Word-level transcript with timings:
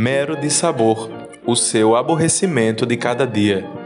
Mero 0.00 0.36
de 0.36 0.48
sabor, 0.48 1.10
o 1.44 1.56
seu 1.56 1.96
aborrecimento 1.96 2.86
de 2.86 2.96
cada 2.96 3.26
dia. 3.26 3.77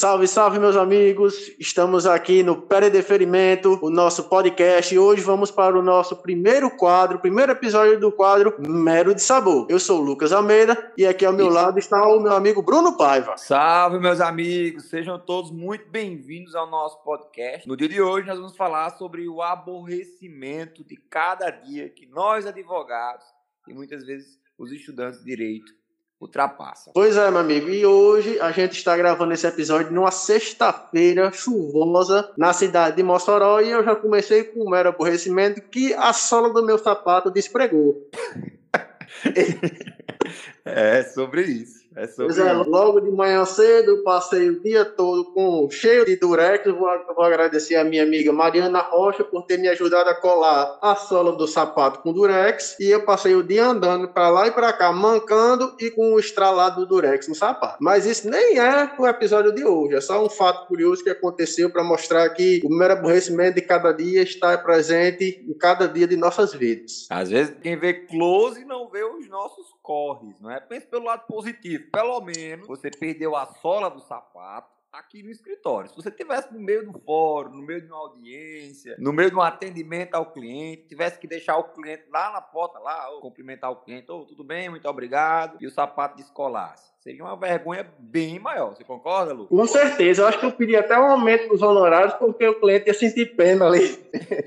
Salve, 0.00 0.26
salve, 0.26 0.58
meus 0.58 0.78
amigos! 0.78 1.52
Estamos 1.58 2.06
aqui 2.06 2.42
no 2.42 2.62
Peredeferimento, 2.62 3.78
o 3.82 3.90
nosso 3.90 4.30
podcast. 4.30 4.94
E 4.94 4.98
hoje 4.98 5.20
vamos 5.20 5.50
para 5.50 5.78
o 5.78 5.82
nosso 5.82 6.16
primeiro 6.16 6.70
quadro, 6.70 7.18
primeiro 7.18 7.52
episódio 7.52 8.00
do 8.00 8.10
quadro 8.10 8.56
Mero 8.66 9.14
de 9.14 9.20
Sabor. 9.20 9.66
Eu 9.68 9.78
sou 9.78 10.00
o 10.00 10.02
Lucas 10.02 10.32
Almeida 10.32 10.90
e 10.96 11.06
aqui 11.06 11.26
ao 11.26 11.34
meu 11.34 11.50
lado 11.50 11.78
está 11.78 12.02
o 12.08 12.18
meu 12.18 12.32
amigo 12.32 12.62
Bruno 12.62 12.96
Paiva. 12.96 13.36
Salve, 13.36 13.98
meus 13.98 14.22
amigos! 14.22 14.86
Sejam 14.86 15.18
todos 15.18 15.50
muito 15.50 15.90
bem-vindos 15.90 16.54
ao 16.54 16.66
nosso 16.66 17.04
podcast. 17.04 17.68
No 17.68 17.76
dia 17.76 17.90
de 17.90 18.00
hoje, 18.00 18.26
nós 18.26 18.38
vamos 18.38 18.56
falar 18.56 18.96
sobre 18.96 19.28
o 19.28 19.42
aborrecimento 19.42 20.82
de 20.82 20.96
cada 20.96 21.50
dia 21.50 21.90
que 21.90 22.06
nós, 22.06 22.46
advogados, 22.46 23.26
e 23.68 23.74
muitas 23.74 24.02
vezes 24.06 24.40
os 24.56 24.72
estudantes 24.72 25.18
de 25.18 25.26
direito, 25.26 25.74
ultrapassa. 26.20 26.90
Pois 26.92 27.16
é, 27.16 27.30
meu 27.30 27.40
amigo. 27.40 27.70
E 27.70 27.86
hoje 27.86 28.38
a 28.40 28.52
gente 28.52 28.76
está 28.76 28.96
gravando 28.96 29.32
esse 29.32 29.46
episódio 29.46 29.90
numa 29.90 30.10
sexta-feira 30.10 31.32
chuvosa 31.32 32.30
na 32.36 32.52
cidade 32.52 32.96
de 32.96 33.02
Mossoró 33.02 33.60
e 33.60 33.70
eu 33.70 33.82
já 33.82 33.96
comecei 33.96 34.44
com 34.44 34.66
um 34.66 34.70
mero 34.70 34.90
aborrecimento 34.90 35.62
que 35.62 35.94
a 35.94 36.12
sola 36.12 36.52
do 36.52 36.64
meu 36.64 36.78
sapato 36.78 37.30
despregou. 37.30 38.08
é 40.64 41.02
sobre 41.02 41.42
isso. 41.42 41.80
É 41.96 42.06
sobre 42.06 42.34
pois 42.34 42.38
é, 42.38 42.52
logo 42.52 43.00
de 43.00 43.10
manhã 43.10 43.44
cedo, 43.44 44.04
passei 44.04 44.48
o 44.48 44.62
dia 44.62 44.84
todo 44.84 45.32
com 45.32 45.68
cheio 45.70 46.04
de 46.04 46.16
durex. 46.16 46.64
Vou, 46.66 46.88
vou 47.14 47.24
agradecer 47.24 47.74
a 47.74 47.84
minha 47.84 48.04
amiga 48.04 48.32
Mariana 48.32 48.80
Rocha 48.80 49.24
por 49.24 49.44
ter 49.44 49.58
me 49.58 49.68
ajudado 49.68 50.08
a 50.08 50.14
colar 50.14 50.78
a 50.80 50.94
sola 50.94 51.32
do 51.32 51.48
sapato 51.48 52.00
com 52.00 52.12
durex. 52.12 52.76
E 52.78 52.90
eu 52.90 53.04
passei 53.04 53.34
o 53.34 53.42
dia 53.42 53.66
andando 53.66 54.08
para 54.08 54.28
lá 54.28 54.46
e 54.46 54.52
para 54.52 54.72
cá, 54.72 54.92
mancando 54.92 55.74
e 55.80 55.90
com 55.90 56.14
o 56.14 56.20
estralado 56.20 56.80
do 56.80 56.86
durex 56.86 57.26
no 57.26 57.34
sapato. 57.34 57.78
Mas 57.80 58.06
isso 58.06 58.30
nem 58.30 58.58
é 58.58 58.90
o 58.96 59.06
episódio 59.06 59.52
de 59.52 59.64
hoje, 59.64 59.96
é 59.96 60.00
só 60.00 60.24
um 60.24 60.28
fato 60.28 60.68
curioso 60.68 61.02
que 61.02 61.10
aconteceu 61.10 61.70
para 61.70 61.82
mostrar 61.82 62.28
que 62.30 62.60
o 62.64 62.68
mero 62.68 62.94
aborrecimento 62.94 63.56
de 63.56 63.62
cada 63.62 63.92
dia 63.92 64.22
está 64.22 64.56
presente 64.56 65.44
em 65.46 65.54
cada 65.54 65.88
dia 65.88 66.06
de 66.06 66.16
nossas 66.16 66.54
vidas. 66.54 67.06
Às 67.10 67.30
vezes 67.30 67.54
quem 67.60 67.76
vê 67.76 67.94
close 67.94 68.64
não 68.64 68.88
vê 68.88 69.02
os 69.02 69.28
nossos 69.28 69.66
corres, 69.90 70.38
não 70.38 70.48
é? 70.48 70.60
Pense 70.60 70.86
pelo 70.86 71.06
lado 71.06 71.26
positivo. 71.26 71.90
Pelo 71.90 72.20
menos 72.20 72.64
você 72.68 72.88
perdeu 72.88 73.34
a 73.34 73.44
sola 73.44 73.90
do 73.90 73.98
sapato 73.98 74.70
aqui 74.92 75.20
no 75.20 75.30
escritório. 75.30 75.90
Se 75.90 75.96
você 75.96 76.12
tivesse 76.12 76.54
no 76.54 76.60
meio 76.60 76.92
do 76.92 76.96
fórum, 77.00 77.50
no 77.50 77.62
meio 77.62 77.80
de 77.80 77.88
uma 77.88 77.98
audiência, 77.98 78.94
no 79.00 79.12
meio 79.12 79.30
de 79.30 79.36
um 79.36 79.40
atendimento 79.40 80.14
ao 80.14 80.32
cliente, 80.32 80.86
tivesse 80.86 81.18
que 81.18 81.26
deixar 81.26 81.56
o 81.56 81.72
cliente 81.72 82.04
lá 82.08 82.30
na 82.30 82.40
porta, 82.40 82.78
lá, 82.78 83.10
ou 83.10 83.20
cumprimentar 83.20 83.68
o 83.72 83.82
cliente, 83.82 84.08
ou 84.12 84.20
oh, 84.20 84.26
tudo 84.26 84.44
bem, 84.44 84.68
muito 84.68 84.88
obrigado, 84.88 85.56
e 85.60 85.66
o 85.66 85.70
sapato 85.72 86.16
descolasse. 86.16 86.89
Seria 87.00 87.24
uma 87.24 87.34
vergonha 87.34 87.90
bem 87.98 88.38
maior. 88.38 88.74
Você 88.74 88.84
concorda, 88.84 89.32
Lu? 89.32 89.46
Com 89.46 89.66
certeza. 89.66 90.20
Eu 90.20 90.26
acho 90.26 90.38
que 90.38 90.44
eu 90.44 90.52
pedi 90.52 90.76
até 90.76 90.98
um 90.98 91.10
aumento 91.10 91.48
dos 91.48 91.62
honorários 91.62 92.12
porque 92.14 92.46
o 92.46 92.60
cliente 92.60 92.88
ia 92.88 92.94
sentir 92.94 93.34
pena 93.34 93.66
ali. 93.66 93.98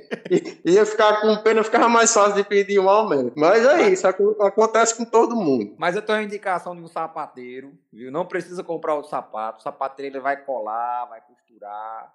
ia 0.64 0.86
ficar 0.86 1.20
com 1.20 1.36
pena, 1.38 1.64
ficava 1.64 1.90
mais 1.90 2.14
fácil 2.14 2.36
de 2.36 2.44
pedir 2.44 2.78
um 2.78 2.88
aumento. 2.88 3.34
Mas 3.36 3.66
é 3.66 3.90
isso, 3.90 4.06
acontece 4.06 4.96
com 4.96 5.04
todo 5.04 5.36
mundo. 5.36 5.74
Mas 5.80 5.96
eu 5.96 6.04
tenho 6.04 6.20
uma 6.20 6.26
indicação 6.26 6.76
de 6.76 6.84
um 6.84 6.88
sapateiro, 6.88 7.74
viu? 7.92 8.12
Não 8.12 8.24
precisa 8.24 8.64
comprar 8.64 8.94
outro 8.94 9.10
sapato. 9.10 9.58
O 9.58 9.64
sapateiro 9.64 10.16
ele 10.16 10.22
vai 10.22 10.38
colar, 10.38 11.06
vai 11.06 11.22
costurar 11.22 12.14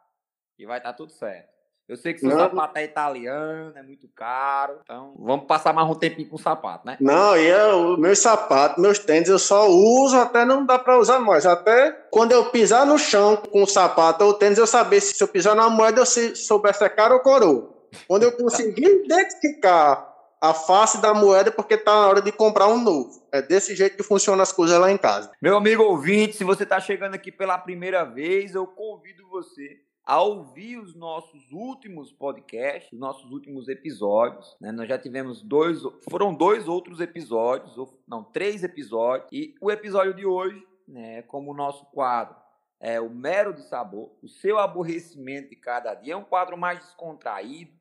e 0.56 0.64
vai 0.64 0.78
estar 0.78 0.92
tudo 0.92 1.10
certo. 1.10 1.57
Eu 1.88 1.96
sei 1.96 2.12
que 2.12 2.20
seu 2.20 2.28
não. 2.28 2.36
sapato 2.36 2.78
é 2.78 2.84
italiano, 2.84 3.72
é 3.74 3.82
muito 3.82 4.06
caro. 4.08 4.78
Então, 4.82 5.14
vamos 5.18 5.46
passar 5.46 5.72
mais 5.72 5.88
um 5.88 5.94
tempinho 5.94 6.28
com 6.28 6.36
o 6.36 6.38
sapato, 6.38 6.86
né? 6.86 6.98
Não, 7.00 7.34
e 7.34 7.46
eu, 7.46 7.96
meus 7.96 8.18
sapatos, 8.18 8.82
meus 8.82 8.98
tênis, 8.98 9.30
eu 9.30 9.38
só 9.38 9.66
uso 9.68 10.18
até 10.18 10.44
não 10.44 10.66
dá 10.66 10.78
para 10.78 10.98
usar 10.98 11.18
mais. 11.18 11.46
Até 11.46 11.92
quando 12.10 12.32
eu 12.32 12.50
pisar 12.50 12.84
no 12.84 12.98
chão 12.98 13.36
com 13.36 13.62
o 13.62 13.66
sapato 13.66 14.22
ou 14.22 14.30
o 14.32 14.34
tênis, 14.34 14.58
eu 14.58 14.66
saber 14.66 15.00
se, 15.00 15.14
se 15.14 15.24
eu 15.24 15.28
pisar 15.28 15.56
na 15.56 15.70
moeda, 15.70 16.02
eu 16.02 16.06
se, 16.06 16.36
souber 16.36 16.74
se 16.74 16.84
é 16.84 16.90
caro 16.90 17.14
ou 17.14 17.20
coroa. 17.20 17.74
Quando 18.06 18.24
eu 18.24 18.32
conseguir 18.32 19.04
identificar 19.04 20.06
a 20.40 20.52
face 20.52 21.00
da 21.00 21.14
moeda, 21.14 21.50
porque 21.50 21.76
tá 21.76 21.92
na 21.92 22.06
hora 22.06 22.20
de 22.20 22.30
comprar 22.30 22.68
um 22.68 22.78
novo. 22.78 23.26
É 23.32 23.40
desse 23.40 23.74
jeito 23.74 23.96
que 23.96 24.02
funcionam 24.02 24.42
as 24.42 24.52
coisas 24.52 24.78
lá 24.78 24.90
em 24.90 24.98
casa. 24.98 25.30
Meu 25.40 25.56
amigo 25.56 25.82
ouvinte, 25.82 26.36
se 26.36 26.44
você 26.44 26.64
está 26.64 26.78
chegando 26.80 27.14
aqui 27.14 27.32
pela 27.32 27.56
primeira 27.56 28.04
vez, 28.04 28.54
eu 28.54 28.66
convido 28.66 29.26
você 29.28 29.87
a 30.08 30.22
ouvir 30.22 30.78
os 30.78 30.94
nossos 30.94 31.52
últimos 31.52 32.10
podcasts, 32.10 32.90
os 32.90 32.98
nossos 32.98 33.30
últimos 33.30 33.68
episódios. 33.68 34.56
Né? 34.58 34.72
Nós 34.72 34.88
já 34.88 34.98
tivemos 34.98 35.42
dois, 35.42 35.82
foram 36.08 36.34
dois 36.34 36.66
outros 36.66 36.98
episódios, 36.98 37.76
ou, 37.76 38.02
não, 38.08 38.24
três 38.24 38.64
episódios. 38.64 39.28
E 39.30 39.54
o 39.60 39.70
episódio 39.70 40.14
de 40.14 40.24
hoje, 40.24 40.66
né, 40.88 41.20
como 41.24 41.50
o 41.50 41.54
nosso 41.54 41.84
quadro 41.92 42.34
é 42.80 42.98
o 42.98 43.10
mero 43.10 43.52
de 43.52 43.60
sabor, 43.68 44.10
o 44.22 44.28
seu 44.28 44.58
aborrecimento 44.58 45.50
de 45.50 45.56
cada 45.56 45.92
dia, 45.92 46.14
é 46.14 46.16
um 46.16 46.24
quadro 46.24 46.56
mais 46.56 46.78
descontraído, 46.78 47.72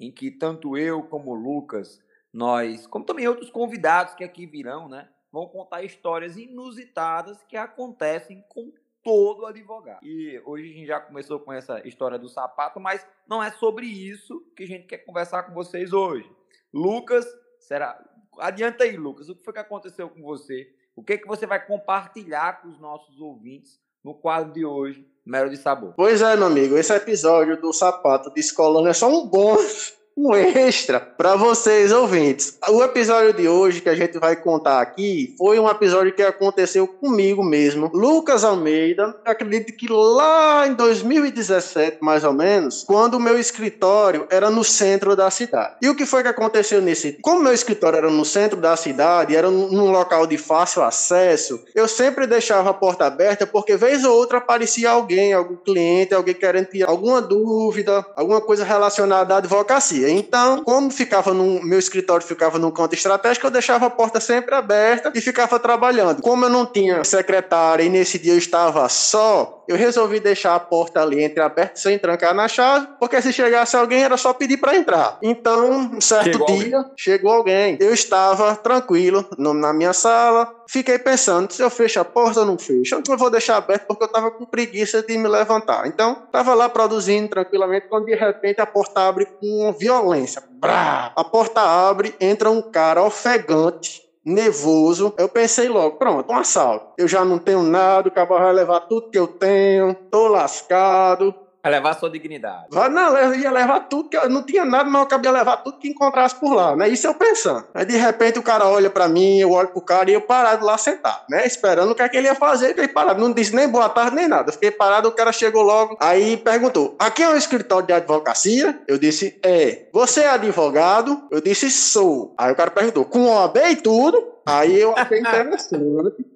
em 0.00 0.10
que 0.10 0.30
tanto 0.30 0.78
eu 0.78 1.02
como 1.02 1.32
o 1.32 1.34
Lucas, 1.34 2.02
nós, 2.32 2.86
como 2.86 3.04
também 3.04 3.28
outros 3.28 3.50
convidados 3.50 4.14
que 4.14 4.24
aqui 4.24 4.46
virão, 4.46 4.88
né, 4.88 5.10
vão 5.30 5.46
contar 5.46 5.82
histórias 5.82 6.38
inusitadas 6.38 7.42
que 7.42 7.56
acontecem 7.58 8.42
com 8.48 8.72
todo 9.06 9.46
advogado. 9.46 10.04
E 10.04 10.42
hoje 10.44 10.64
a 10.64 10.72
gente 10.74 10.86
já 10.86 10.98
começou 10.98 11.38
com 11.38 11.52
essa 11.52 11.80
história 11.86 12.18
do 12.18 12.28
sapato, 12.28 12.80
mas 12.80 13.06
não 13.28 13.40
é 13.40 13.52
sobre 13.52 13.86
isso 13.86 14.44
que 14.56 14.64
a 14.64 14.66
gente 14.66 14.88
quer 14.88 14.98
conversar 14.98 15.44
com 15.44 15.54
vocês 15.54 15.92
hoje. 15.92 16.28
Lucas, 16.74 17.24
será? 17.60 18.04
Adianta 18.40 18.82
aí, 18.82 18.96
Lucas. 18.96 19.28
O 19.28 19.36
que 19.36 19.44
foi 19.44 19.52
que 19.52 19.60
aconteceu 19.60 20.08
com 20.08 20.20
você? 20.22 20.68
O 20.96 21.04
que, 21.04 21.12
é 21.12 21.18
que 21.18 21.28
você 21.28 21.46
vai 21.46 21.64
compartilhar 21.64 22.60
com 22.60 22.68
os 22.68 22.80
nossos 22.80 23.20
ouvintes 23.20 23.80
no 24.02 24.12
quadro 24.12 24.52
de 24.52 24.64
hoje, 24.64 25.08
Mero 25.24 25.50
de 25.50 25.56
Sabor? 25.56 25.94
Pois 25.94 26.20
é, 26.20 26.36
meu 26.36 26.48
amigo. 26.48 26.76
Esse 26.76 26.92
episódio 26.92 27.60
do 27.60 27.72
sapato 27.72 28.28
descolando 28.30 28.88
é 28.88 28.92
só 28.92 29.08
um 29.08 29.28
bônus 29.28 29.96
um 30.16 30.34
extra 30.34 31.05
para 31.16 31.34
vocês 31.34 31.92
ouvintes. 31.92 32.58
O 32.68 32.82
episódio 32.82 33.32
de 33.32 33.48
hoje 33.48 33.80
que 33.80 33.88
a 33.88 33.94
gente 33.94 34.18
vai 34.18 34.36
contar 34.36 34.80
aqui 34.80 35.34
foi 35.38 35.58
um 35.58 35.68
episódio 35.68 36.14
que 36.14 36.22
aconteceu 36.22 36.86
comigo 36.86 37.42
mesmo. 37.42 37.90
Lucas 37.92 38.44
Almeida, 38.44 39.16
acredito 39.24 39.72
que 39.72 39.86
lá 39.88 40.66
em 40.66 40.74
2017, 40.74 41.98
mais 42.00 42.24
ou 42.24 42.32
menos, 42.32 42.84
quando 42.84 43.14
o 43.14 43.20
meu 43.20 43.38
escritório 43.38 44.26
era 44.30 44.50
no 44.50 44.62
centro 44.62 45.16
da 45.16 45.30
cidade. 45.30 45.76
E 45.80 45.88
o 45.88 45.94
que 45.94 46.04
foi 46.04 46.22
que 46.22 46.28
aconteceu 46.28 46.82
nesse? 46.82 47.14
Como 47.22 47.42
meu 47.42 47.52
escritório 47.52 47.96
era 47.96 48.10
no 48.10 48.24
centro 48.24 48.60
da 48.60 48.76
cidade, 48.76 49.34
era 49.34 49.50
num 49.50 49.90
local 49.90 50.26
de 50.26 50.36
fácil 50.36 50.82
acesso, 50.82 51.64
eu 51.74 51.88
sempre 51.88 52.26
deixava 52.26 52.70
a 52.70 52.74
porta 52.74 53.06
aberta 53.06 53.46
porque 53.46 53.76
vez 53.76 54.04
ou 54.04 54.14
outra 54.14 54.38
aparecia 54.38 54.90
alguém, 54.90 55.32
algum 55.32 55.56
cliente, 55.56 56.14
alguém 56.14 56.34
querendo 56.34 56.66
tirar 56.66 56.90
alguma 56.90 57.22
dúvida, 57.22 58.04
alguma 58.14 58.40
coisa 58.40 58.64
relacionada 58.64 59.34
à 59.34 59.38
advocacia. 59.38 60.10
Então, 60.10 60.62
como 60.62 60.90
ficava 61.06 61.32
no 61.32 61.62
meu 61.62 61.78
escritório 61.78 62.26
ficava 62.26 62.58
num 62.58 62.70
canto 62.70 62.94
estratégico, 62.94 63.46
eu 63.46 63.50
deixava 63.50 63.86
a 63.86 63.90
porta 63.90 64.20
sempre 64.20 64.54
aberta 64.54 65.12
e 65.14 65.20
ficava 65.20 65.58
trabalhando. 65.58 66.20
Como 66.20 66.44
eu 66.44 66.48
não 66.48 66.66
tinha 66.66 67.04
secretária 67.04 67.84
e 67.84 67.88
nesse 67.88 68.18
dia 68.18 68.32
eu 68.32 68.38
estava 68.38 68.88
só, 68.88 69.55
eu 69.68 69.76
resolvi 69.76 70.20
deixar 70.20 70.54
a 70.54 70.60
porta 70.60 71.02
ali 71.02 71.22
entreaberta 71.22 71.76
sem 71.76 71.98
trancar 71.98 72.34
na 72.34 72.48
chave, 72.48 72.88
porque 72.98 73.20
se 73.20 73.32
chegasse 73.32 73.76
alguém 73.76 74.02
era 74.02 74.16
só 74.16 74.32
pedir 74.32 74.56
para 74.56 74.76
entrar. 74.76 75.18
Então, 75.22 75.70
um 75.70 76.00
certo 76.00 76.32
chegou 76.32 76.46
dia, 76.46 76.76
alguém. 76.76 76.92
chegou 76.96 77.32
alguém. 77.32 77.78
Eu 77.80 77.92
estava 77.92 78.54
tranquilo 78.56 79.24
no, 79.38 79.52
na 79.54 79.72
minha 79.72 79.92
sala, 79.92 80.52
fiquei 80.68 80.98
pensando, 80.98 81.50
se 81.52 81.62
eu 81.62 81.70
fecho 81.70 82.00
a 82.00 82.04
porta 82.04 82.40
ou 82.40 82.46
não 82.46 82.58
fecho? 82.58 83.00
Eu 83.08 83.16
vou 83.16 83.30
deixar 83.30 83.56
aberto 83.56 83.86
porque 83.86 84.04
eu 84.04 84.08
estava 84.08 84.30
com 84.30 84.44
preguiça 84.44 85.02
de 85.02 85.16
me 85.16 85.28
levantar. 85.28 85.86
Então, 85.86 86.24
estava 86.26 86.54
lá 86.54 86.68
produzindo 86.68 87.28
tranquilamente, 87.28 87.88
quando 87.88 88.06
de 88.06 88.14
repente 88.14 88.60
a 88.60 88.66
porta 88.66 89.00
abre 89.08 89.26
com 89.26 89.72
violência. 89.72 90.42
Brá! 90.50 91.12
A 91.16 91.24
porta 91.24 91.60
abre, 91.60 92.14
entra 92.20 92.50
um 92.50 92.62
cara 92.62 93.02
ofegante, 93.02 94.05
nervoso. 94.26 95.14
Eu 95.16 95.28
pensei 95.28 95.68
logo, 95.68 95.96
pronto, 95.96 96.30
um 96.32 96.36
assalto. 96.36 96.88
Eu 96.98 97.06
já 97.06 97.24
não 97.24 97.38
tenho 97.38 97.62
nada, 97.62 98.08
o 98.08 98.12
cabo 98.12 98.36
vai 98.36 98.52
levar 98.52 98.80
tudo 98.80 99.08
que 99.08 99.18
eu 99.18 99.28
tenho, 99.28 99.94
tô 100.10 100.26
lascado. 100.26 101.32
Vai 101.66 101.72
levar 101.72 101.90
a 101.90 101.94
sua 101.94 102.08
dignidade. 102.08 102.66
Não, 102.70 103.18
eu 103.18 103.34
ia 103.34 103.50
levar 103.50 103.80
tudo, 103.88 104.08
que 104.08 104.16
eu 104.16 104.30
não 104.30 104.44
tinha 104.44 104.64
nada, 104.64 104.88
mas 104.88 105.02
eu 105.02 105.08
cabia 105.08 105.32
levar 105.32 105.56
tudo 105.56 105.78
que 105.78 105.88
encontrasse 105.88 106.36
por 106.36 106.54
lá, 106.54 106.76
né? 106.76 106.88
Isso 106.88 107.08
eu 107.08 107.14
pensando. 107.14 107.66
Aí 107.74 107.84
de 107.84 107.96
repente 107.96 108.38
o 108.38 108.42
cara 108.42 108.68
olha 108.68 108.88
para 108.88 109.08
mim, 109.08 109.40
eu 109.40 109.50
olho 109.50 109.66
pro 109.66 109.80
cara 109.80 110.08
e 110.08 110.14
eu 110.14 110.20
parado 110.20 110.64
lá 110.64 110.78
sentado, 110.78 111.24
né? 111.28 111.44
Esperando 111.44 111.90
o 111.90 111.94
que 111.96 112.02
é 112.02 112.08
que 112.08 112.16
ele 112.16 112.28
ia 112.28 112.36
fazer. 112.36 112.68
Fiquei 112.68 112.86
parado, 112.86 113.20
não 113.20 113.32
disse 113.32 113.52
nem 113.52 113.66
boa 113.66 113.88
tarde 113.88 114.14
nem 114.14 114.28
nada. 114.28 114.52
fiquei 114.52 114.70
parado, 114.70 115.08
o 115.08 115.12
cara 115.12 115.32
chegou 115.32 115.62
logo, 115.62 115.96
aí 115.98 116.36
perguntou: 116.36 116.94
aqui 117.00 117.24
é 117.24 117.28
um 117.28 117.36
escritório 117.36 117.84
de 117.84 117.92
advocacia? 117.92 118.80
Eu 118.86 118.96
disse: 118.96 119.36
é. 119.42 119.88
Você 119.92 120.20
é 120.20 120.28
advogado? 120.28 121.26
Eu 121.32 121.40
disse: 121.40 121.68
sou. 121.68 122.32
Aí 122.38 122.52
o 122.52 122.54
cara 122.54 122.70
perguntou: 122.70 123.04
com 123.04 123.26
OAB 123.26 123.56
e 123.56 123.74
tudo? 123.74 124.24
Aí 124.46 124.80
eu 124.80 124.94
achei 124.96 125.18
interessante. 125.18 126.35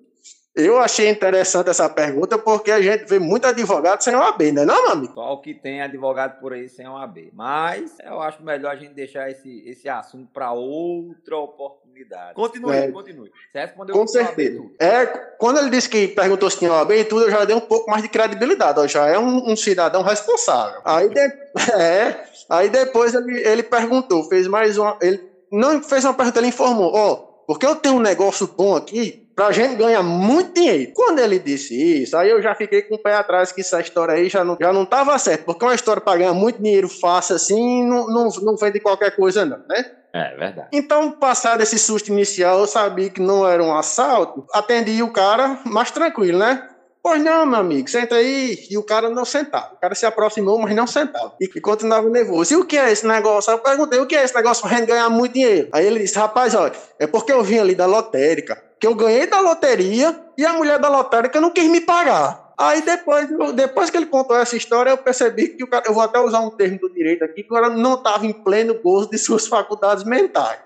Eu 0.60 0.78
achei 0.78 1.08
interessante 1.08 1.70
essa 1.70 1.88
pergunta 1.88 2.38
porque 2.38 2.70
a 2.70 2.80
gente 2.80 3.04
vê 3.04 3.18
muito 3.18 3.46
advogado 3.46 4.02
sem 4.02 4.14
OAB, 4.14 4.52
não 4.52 4.62
é 4.62 4.66
não, 4.66 4.82
meu 4.82 4.92
amigo? 4.92 5.14
Só 5.14 5.32
o 5.32 5.40
que 5.40 5.54
tem 5.54 5.82
advogado 5.82 6.40
por 6.40 6.52
aí 6.52 6.68
sem 6.68 6.86
OAB. 6.86 7.30
Mas 7.32 7.96
eu 8.04 8.20
acho 8.20 8.42
melhor 8.42 8.72
a 8.72 8.76
gente 8.76 8.94
deixar 8.94 9.30
esse, 9.30 9.62
esse 9.68 9.88
assunto 9.88 10.28
para 10.32 10.52
outra 10.52 11.36
oportunidade. 11.36 12.34
Continue, 12.34 12.76
é. 12.76 12.90
continue. 12.90 13.30
Você 13.50 13.60
respondeu 13.60 13.94
Com 13.94 14.06
certeza. 14.06 14.62
É, 14.78 15.06
quando 15.38 15.58
ele 15.58 15.70
disse 15.70 15.88
que 15.88 16.08
perguntou 16.08 16.50
se 16.50 16.58
tinha 16.58 16.72
OAB 16.72 16.92
e 16.92 17.04
tudo, 17.04 17.26
eu 17.26 17.30
já 17.30 17.44
dei 17.44 17.56
um 17.56 17.60
pouco 17.60 17.90
mais 17.90 18.02
de 18.02 18.08
credibilidade. 18.08 18.78
Ó, 18.78 18.86
já 18.86 19.06
é 19.06 19.18
um, 19.18 19.50
um 19.50 19.56
cidadão 19.56 20.02
responsável. 20.02 20.80
Aí, 20.84 21.08
de... 21.08 21.20
é, 21.78 22.24
aí 22.48 22.68
depois 22.68 23.14
ele, 23.14 23.40
ele 23.46 23.62
perguntou, 23.62 24.24
fez 24.24 24.46
mais 24.46 24.78
uma. 24.78 24.96
Ele 25.00 25.30
não 25.50 25.82
fez 25.82 26.04
uma 26.04 26.14
pergunta, 26.14 26.38
ele 26.38 26.48
informou: 26.48 26.92
Ó, 26.94 27.16
porque 27.46 27.66
eu 27.66 27.76
tenho 27.76 27.96
um 27.96 28.00
negócio 28.00 28.46
bom 28.46 28.76
aqui 28.76 29.28
pra 29.40 29.52
gente 29.52 29.74
ganhar 29.76 30.02
muito 30.02 30.52
dinheiro. 30.52 30.92
Quando 30.94 31.18
ele 31.18 31.38
disse 31.38 32.02
isso, 32.02 32.14
aí 32.14 32.28
eu 32.28 32.42
já 32.42 32.54
fiquei 32.54 32.82
com 32.82 32.96
o 32.96 32.98
pé 32.98 33.14
atrás 33.14 33.50
que 33.50 33.62
essa 33.62 33.80
história 33.80 34.12
aí 34.12 34.28
já 34.28 34.44
não, 34.44 34.54
já 34.60 34.70
não 34.70 34.84
tava 34.84 35.16
certo, 35.16 35.44
porque 35.46 35.64
uma 35.64 35.74
história 35.74 36.02
pra 36.02 36.14
ganhar 36.14 36.34
muito 36.34 36.62
dinheiro 36.62 36.90
fácil 36.90 37.36
assim, 37.36 37.82
não, 37.82 38.06
não, 38.06 38.28
não 38.42 38.54
vem 38.54 38.70
de 38.70 38.80
qualquer 38.80 39.16
coisa 39.16 39.46
não, 39.46 39.56
né? 39.66 39.92
É 40.12 40.36
verdade. 40.36 40.68
Então, 40.74 41.12
passado 41.12 41.62
esse 41.62 41.78
susto 41.78 42.08
inicial, 42.08 42.58
eu 42.58 42.66
sabia 42.66 43.08
que 43.08 43.22
não 43.22 43.48
era 43.48 43.64
um 43.64 43.74
assalto, 43.74 44.44
atendi 44.52 45.02
o 45.02 45.10
cara 45.10 45.58
mais 45.64 45.90
tranquilo, 45.90 46.38
né? 46.38 46.68
Pois 47.02 47.22
não, 47.22 47.46
meu 47.46 47.60
amigo, 47.60 47.88
senta 47.88 48.16
aí. 48.16 48.58
E 48.70 48.76
o 48.76 48.82
cara 48.82 49.08
não 49.08 49.24
sentava. 49.24 49.72
O 49.72 49.80
cara 49.80 49.94
se 49.94 50.04
aproximou, 50.04 50.58
mas 50.58 50.76
não 50.76 50.86
sentava. 50.86 51.34
E, 51.40 51.46
e 51.46 51.60
continuava 51.62 52.06
nervoso. 52.10 52.52
E 52.52 52.56
o 52.58 52.64
que 52.66 52.76
é 52.76 52.92
esse 52.92 53.06
negócio? 53.06 53.50
Eu 53.50 53.58
perguntei, 53.58 53.98
o 53.98 54.06
que 54.06 54.14
é 54.14 54.22
esse 54.22 54.34
negócio 54.34 54.62
pra 54.62 54.76
gente 54.76 54.86
ganhar 54.86 55.08
muito 55.08 55.32
dinheiro? 55.32 55.70
Aí 55.72 55.86
ele 55.86 56.00
disse, 56.00 56.18
rapaz, 56.18 56.54
olha, 56.54 56.74
é 56.98 57.06
porque 57.06 57.32
eu 57.32 57.42
vim 57.42 57.58
ali 57.58 57.74
da 57.74 57.86
lotérica, 57.86 58.62
que 58.80 58.86
eu 58.86 58.94
ganhei 58.94 59.26
da 59.26 59.40
loteria 59.40 60.18
e 60.38 60.44
a 60.44 60.54
mulher 60.54 60.78
da 60.78 60.88
lotérica 60.88 61.38
não 61.38 61.50
quis 61.50 61.68
me 61.68 61.82
pagar. 61.82 62.50
Aí 62.56 62.82
depois, 62.82 63.28
depois 63.54 63.90
que 63.90 63.96
ele 63.96 64.06
contou 64.06 64.36
essa 64.36 64.56
história, 64.56 64.90
eu 64.90 64.98
percebi 64.98 65.48
que 65.48 65.62
o 65.62 65.66
cara, 65.66 65.84
eu 65.86 65.94
vou 65.94 66.02
até 66.02 66.18
usar 66.18 66.40
um 66.40 66.50
termo 66.50 66.78
do 66.78 66.90
direito 66.90 67.22
aqui, 67.22 67.42
que 67.42 67.50
o 67.50 67.54
cara 67.54 67.70
não 67.70 67.94
estava 67.94 68.26
em 68.26 68.32
pleno 68.32 68.74
gozo 68.82 69.10
de 69.10 69.18
suas 69.18 69.46
faculdades 69.46 70.04
mentais. 70.04 70.58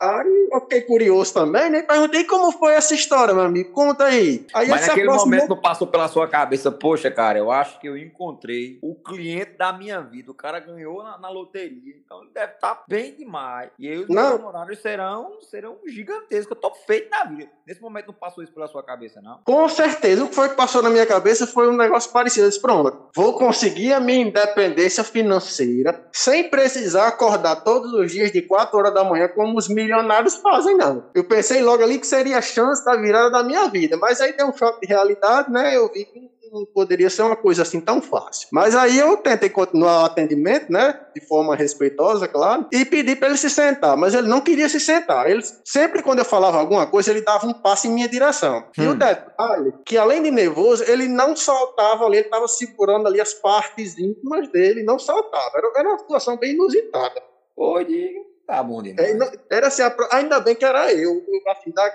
Aí 0.00 0.48
eu 0.52 0.60
fiquei 0.60 0.82
curioso 0.82 1.34
também, 1.34 1.70
né? 1.70 1.82
Perguntei 1.82 2.24
como 2.24 2.52
foi 2.52 2.74
essa 2.74 2.94
história, 2.94 3.34
meu 3.34 3.44
amigo. 3.44 3.72
Conta 3.72 4.04
aí. 4.04 4.46
aí 4.54 4.68
Mas 4.68 4.86
naquele 4.86 5.08
aproximou... 5.08 5.26
momento 5.26 5.48
não 5.48 5.60
passou 5.60 5.86
pela 5.86 6.08
sua 6.08 6.28
cabeça, 6.28 6.70
poxa, 6.70 7.10
cara, 7.10 7.38
eu 7.38 7.50
acho 7.50 7.78
que 7.80 7.88
eu 7.88 7.96
encontrei 7.96 8.78
o 8.82 8.94
cliente 8.94 9.52
da 9.58 9.72
minha 9.72 10.00
vida. 10.00 10.30
O 10.30 10.34
cara 10.34 10.60
ganhou 10.60 11.02
na, 11.02 11.18
na 11.18 11.28
loteria, 11.28 11.94
então 11.96 12.22
ele 12.22 12.30
deve 12.32 12.54
estar 12.54 12.74
tá 12.74 12.84
bem 12.88 13.14
demais. 13.14 13.70
E 13.78 13.88
aí 13.88 13.98
os 13.98 14.08
meus 14.08 14.34
honorários 14.34 14.80
serão, 14.80 15.38
serão 15.42 15.78
gigantescos. 15.86 16.50
Eu 16.50 16.56
tô 16.56 16.74
feito 16.74 17.10
na 17.10 17.24
vida. 17.24 17.50
Nesse 17.66 17.80
momento 17.80 18.06
não 18.06 18.14
passou 18.14 18.42
isso 18.42 18.52
pela 18.52 18.68
sua 18.68 18.82
cabeça, 18.82 19.20
não? 19.20 19.40
Com 19.44 19.68
certeza. 19.68 20.24
O 20.24 20.28
que 20.28 20.34
foi 20.34 20.48
que 20.48 20.56
passou 20.56 20.82
na 20.82 20.90
minha 20.90 21.06
cabeça 21.06 21.46
foi 21.46 21.68
um 21.68 21.76
negócio 21.76 22.10
parecido. 22.12 22.46
Eu 22.46 22.50
disse, 22.50 22.60
pronto, 22.60 23.08
vou 23.14 23.34
conseguir 23.38 23.92
a 23.92 24.00
minha 24.00 24.22
independência 24.22 25.02
financeira 25.02 26.08
sem 26.12 26.48
precisar 26.48 27.08
acordar 27.08 27.56
todos 27.56 27.92
os 27.92 28.12
dias 28.12 28.30
de 28.30 28.42
4 28.42 28.78
horas 28.78 28.94
da 28.94 29.04
manhã 29.04 29.28
como 29.34 29.58
os 29.58 29.68
milionários 29.68 30.36
fazem, 30.36 30.76
não. 30.76 31.10
Eu 31.14 31.24
pensei 31.24 31.62
logo 31.62 31.82
ali 31.82 31.98
que 31.98 32.06
seria 32.06 32.38
a 32.38 32.42
chance 32.42 32.84
da 32.84 32.96
virada 32.96 33.30
da 33.30 33.42
minha 33.42 33.68
vida, 33.68 33.96
mas 33.96 34.20
aí 34.20 34.36
deu 34.36 34.48
um 34.48 34.56
choque 34.56 34.86
de 34.86 34.92
realidade, 34.92 35.50
né? 35.50 35.76
Eu 35.76 35.90
vi 35.92 36.04
que 36.04 36.34
não 36.54 36.64
poderia 36.64 37.10
ser 37.10 37.22
uma 37.22 37.34
coisa 37.34 37.62
assim 37.62 37.80
tão 37.80 38.00
fácil. 38.00 38.48
Mas 38.52 38.76
aí 38.76 38.96
eu 38.98 39.16
tentei 39.16 39.50
continuar 39.50 40.02
o 40.02 40.04
atendimento, 40.04 40.70
né? 40.70 41.00
De 41.14 41.20
forma 41.26 41.56
respeitosa, 41.56 42.28
claro, 42.28 42.66
e 42.72 42.84
pedi 42.84 43.16
para 43.16 43.28
ele 43.28 43.36
se 43.36 43.50
sentar, 43.50 43.96
mas 43.96 44.14
ele 44.14 44.28
não 44.28 44.40
queria 44.40 44.68
se 44.68 44.78
sentar. 44.78 45.28
Ele 45.28 45.42
sempre 45.64 46.02
quando 46.02 46.20
eu 46.20 46.24
falava 46.24 46.58
alguma 46.58 46.86
coisa, 46.86 47.10
ele 47.10 47.22
dava 47.22 47.46
um 47.46 47.52
passo 47.52 47.88
em 47.88 47.90
minha 47.90 48.08
direção. 48.08 48.60
Hum. 48.78 48.82
E 48.82 48.86
o 48.86 48.92
hum. 48.92 48.96
detalhe, 48.98 49.74
que 49.84 49.98
além 49.98 50.22
de 50.22 50.30
nervoso, 50.30 50.84
ele 50.86 51.08
não 51.08 51.34
soltava 51.34 52.04
ali, 52.04 52.18
ele 52.18 52.26
estava 52.26 52.46
segurando 52.46 53.08
ali 53.08 53.20
as 53.20 53.34
partes 53.34 53.98
íntimas 53.98 54.48
dele, 54.48 54.84
não 54.84 54.98
soltava. 54.98 55.50
Era, 55.56 55.72
era 55.76 55.88
uma 55.88 55.98
situação 55.98 56.38
bem 56.38 56.52
inusitada. 56.52 57.20
Oi, 57.56 57.84
diga. 57.84 58.33
Tá 58.46 58.62
bom 58.62 58.82
demais. 58.82 59.20
É, 59.20 59.56
era 59.56 59.68
assim, 59.68 59.82
ainda 60.12 60.38
bem 60.38 60.54
que 60.54 60.64
era 60.64 60.92
eu, 60.92 61.22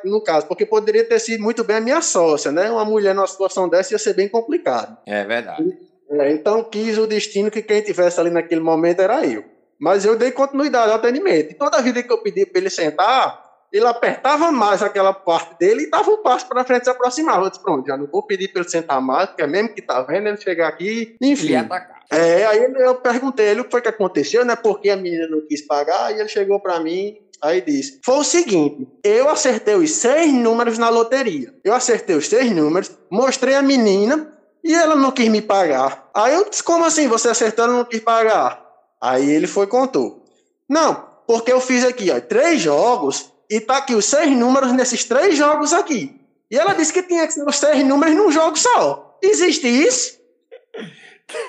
no 0.03 0.23
caso, 0.23 0.47
porque 0.47 0.65
poderia 0.65 1.03
ter 1.03 1.19
sido 1.19 1.43
muito 1.43 1.63
bem 1.63 1.77
a 1.77 1.81
minha 1.81 2.01
sócia, 2.01 2.51
né? 2.51 2.71
Uma 2.71 2.83
mulher 2.83 3.13
numa 3.13 3.27
situação 3.27 3.69
dessa 3.69 3.93
ia 3.93 3.99
ser 3.99 4.13
bem 4.13 4.27
complicado. 4.27 4.97
É 5.05 5.23
verdade. 5.25 5.77
É, 6.09 6.31
então 6.31 6.63
quis 6.63 6.97
o 6.97 7.05
destino 7.05 7.51
que 7.51 7.61
quem 7.61 7.81
tivesse 7.81 8.19
ali 8.19 8.31
naquele 8.31 8.61
momento 8.61 8.99
era 8.99 9.25
eu. 9.27 9.45
Mas 9.79 10.03
eu 10.03 10.17
dei 10.17 10.31
continuidade 10.31 10.89
ao 10.91 10.97
atendimento. 10.97 11.51
E 11.51 11.53
toda 11.53 11.81
vida 11.81 12.01
que 12.01 12.11
eu 12.11 12.21
pedi 12.21 12.45
para 12.45 12.59
ele 12.59 12.69
sentar, 12.69 13.48
ele 13.71 13.85
apertava 13.85 14.51
mais 14.51 14.81
aquela 14.81 15.13
parte 15.13 15.57
dele 15.59 15.83
e 15.83 15.89
dava 15.89 16.09
um 16.09 16.21
passo 16.21 16.47
para 16.47 16.63
frente 16.63 16.85
se 16.85 16.89
aproximava. 16.89 17.45
Eu 17.45 17.49
disse, 17.49 17.61
pronto, 17.61 17.87
já 17.87 17.95
não 17.95 18.07
vou 18.07 18.23
pedir 18.23 18.47
para 18.47 18.61
ele 18.61 18.69
sentar 18.69 19.01
mais, 19.01 19.29
porque 19.29 19.43
é 19.43 19.47
mesmo 19.47 19.73
que 19.73 19.81
tá 19.81 20.01
vendo 20.01 20.27
ele 20.27 20.37
chegar 20.37 20.67
aqui, 20.67 21.15
enfim. 21.21 21.51
E 21.51 21.55
atacar. 21.55 21.99
É, 22.11 22.45
aí 22.47 22.63
eu 22.63 22.95
perguntei 22.95 23.47
ele 23.47 23.61
o 23.61 23.65
que 23.65 23.71
foi 23.71 23.81
que 23.81 23.87
aconteceu, 23.87 24.43
né? 24.43 24.55
Porque 24.55 24.89
a 24.89 24.95
menina 24.95 25.27
não 25.27 25.45
quis 25.45 25.65
pagar, 25.65 26.11
e 26.11 26.19
ele 26.19 26.29
chegou 26.29 26.59
para 26.59 26.79
mim 26.79 27.17
Aí 27.41 27.61
disse: 27.61 27.99
Foi 28.03 28.17
o 28.17 28.23
seguinte, 28.23 28.87
eu 29.03 29.29
acertei 29.29 29.75
os 29.75 29.91
seis 29.91 30.33
números 30.33 30.77
na 30.77 30.89
loteria. 30.89 31.53
Eu 31.63 31.73
acertei 31.73 32.15
os 32.15 32.27
seis 32.27 32.51
números, 32.51 32.91
mostrei 33.09 33.55
a 33.55 33.61
menina 33.61 34.33
e 34.63 34.73
ela 34.73 34.95
não 34.95 35.11
quis 35.11 35.29
me 35.29 35.41
pagar. 35.41 36.09
Aí 36.13 36.33
eu 36.33 36.49
disse: 36.49 36.63
Como 36.63 36.85
assim? 36.85 37.07
Você 37.07 37.29
acertou 37.29 37.65
e 37.65 37.69
não 37.69 37.85
quis 37.85 38.01
pagar? 38.01 38.61
Aí 39.01 39.29
ele 39.29 39.47
foi 39.47 39.65
e 39.65 39.69
contou: 39.69 40.25
Não, 40.67 41.05
porque 41.25 41.51
eu 41.51 41.61
fiz 41.61 41.85
aqui, 41.85 42.11
ó, 42.11 42.19
três 42.19 42.61
jogos 42.61 43.31
e 43.49 43.59
tá 43.59 43.77
aqui 43.77 43.95
os 43.95 44.05
seis 44.05 44.29
números 44.35 44.71
nesses 44.73 45.03
três 45.03 45.35
jogos 45.35 45.73
aqui. 45.73 46.19
E 46.51 46.57
ela 46.57 46.73
disse 46.73 46.93
que 46.93 47.03
tinha 47.03 47.25
que 47.25 47.33
ser 47.33 47.47
os 47.47 47.57
seis 47.57 47.85
números 47.85 48.15
num 48.15 48.31
jogo 48.31 48.57
só. 48.57 49.17
Existe 49.21 49.67
isso? 49.67 50.19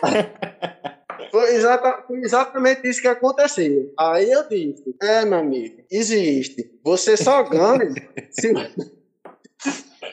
foi, 1.30 1.54
exata, 1.54 2.04
foi 2.06 2.18
exatamente 2.20 2.88
isso 2.88 3.00
que 3.00 3.08
aconteceu. 3.08 3.92
Aí 3.98 4.30
eu 4.30 4.48
disse: 4.48 4.94
É, 5.00 5.24
meu 5.24 5.38
amigo, 5.38 5.82
existe. 5.90 6.70
Você 6.82 7.16
só 7.16 7.42
ganha 7.42 7.92
se. 8.30 8.52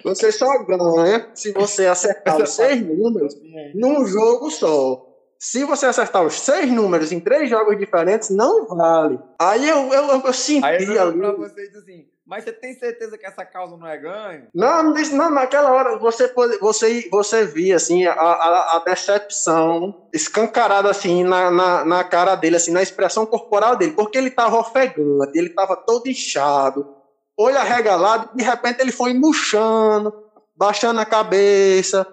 Você 0.04 0.32
só 0.32 0.64
ganha 0.64 1.32
se 1.34 1.52
você 1.52 1.86
acertar 1.88 2.42
os 2.42 2.52
seis 2.52 2.82
números 2.82 3.36
num 3.74 4.06
jogo 4.06 4.50
só. 4.50 5.07
Se 5.40 5.64
você 5.64 5.86
acertar 5.86 6.24
os 6.24 6.40
seis 6.40 6.72
números 6.72 7.12
em 7.12 7.20
três 7.20 7.50
jogos 7.50 7.78
diferentes, 7.78 8.30
não 8.30 8.66
vale. 8.66 9.20
Aí 9.40 9.68
eu, 9.68 9.94
eu, 9.94 10.08
eu, 10.08 10.22
eu 10.22 10.34
senti 10.34 10.66
Aí 10.66 10.84
eu 10.84 11.02
ali. 11.02 11.20
Pra 11.20 11.32
vocês 11.34 11.76
assim, 11.76 12.08
mas 12.28 12.44
você 12.44 12.52
tem 12.52 12.74
certeza 12.74 13.18
que 13.18 13.26
essa 13.26 13.46
causa 13.46 13.78
não 13.78 13.88
é 13.88 13.98
ganho? 13.98 14.48
Não, 14.54 14.84
não 14.84 14.94
disse, 14.94 15.16
não, 15.16 15.30
naquela 15.30 15.72
hora 15.72 15.98
você, 15.98 16.30
você, 16.60 17.08
você 17.10 17.46
via 17.46 17.78
assim, 17.78 18.06
a, 18.06 18.12
a, 18.12 18.76
a 18.76 18.80
decepção 18.80 20.10
escancarada 20.14 20.90
assim 20.90 21.24
na, 21.24 21.50
na, 21.50 21.86
na, 21.86 22.04
cara 22.04 22.36
dele, 22.36 22.58
assim, 22.58 22.72
na 22.72 22.82
expressão 22.82 23.26
corporal 23.26 23.78
dele, 23.78 23.94
porque 23.94 24.18
ele 24.18 24.28
estava 24.28 24.60
ofegante, 24.60 25.38
ele 25.38 25.48
estava 25.48 25.78
todo 25.78 26.10
inchado, 26.10 26.94
olho 27.38 27.58
arregalado, 27.58 28.32
e 28.34 28.38
de 28.38 28.44
repente 28.44 28.82
ele 28.82 28.92
foi 28.92 29.14
murchando, 29.14 30.14
baixando 30.54 31.00
a 31.00 31.06
cabeça 31.06 32.06